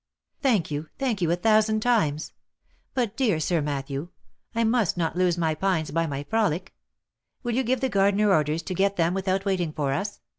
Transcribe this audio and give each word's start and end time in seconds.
"Thank 0.41 0.71
you! 0.71 0.87
thank 0.97 1.21
you 1.21 1.29
a 1.29 1.35
thousand 1.35 1.81
times! 1.81 2.33
But, 2.95 3.15
dear 3.15 3.39
Sir 3.39 3.61
Mat 3.61 3.85
thew, 3.85 4.09
I 4.55 4.63
must 4.63 4.97
not 4.97 5.15
lose 5.15 5.37
my 5.37 5.53
pines 5.53 5.91
by 5.91 6.07
my 6.07 6.23
frolic: 6.23 6.73
will 7.43 7.53
you 7.53 7.61
give 7.61 7.81
the 7.81 7.87
gar 7.89 8.11
dener 8.11 8.29
orders 8.33 8.63
to 8.63 8.73
get 8.73 8.95
them 8.95 9.13
without 9.13 9.45
waiting 9.45 9.71
for 9.71 9.93
us? 9.93 10.19